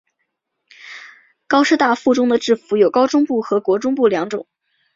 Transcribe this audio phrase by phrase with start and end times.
[1.45, 4.47] 高师大附中的制服有高中部和国中部两种。